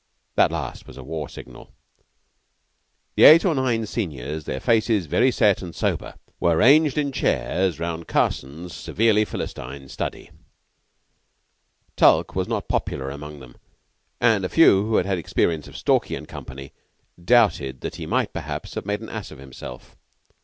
[0.33, 1.71] That last was a war signal.
[3.15, 7.79] The eight or nine seniors, their faces very set and sober, were ranged in chairs
[7.79, 10.31] round Carson's severely Philistine study.
[11.95, 13.57] Tulke was not popular among them,
[14.19, 16.71] and a few who had had experience of Stalky and Company
[17.23, 19.95] doubted that he might, perhaps, have made an ass of himself.